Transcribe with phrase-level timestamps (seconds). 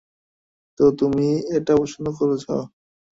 [0.79, 1.27] তো, তুমি
[1.57, 2.55] এটা পছন্দ করেছো?